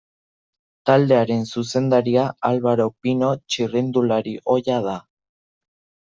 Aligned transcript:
Taldearen 0.89 1.41
zuzendaria 1.57 2.23
Alvaro 2.49 2.87
Pino, 3.07 3.29
txirrindulari 3.51 4.33
ohia, 4.55 4.79
da. 4.87 4.97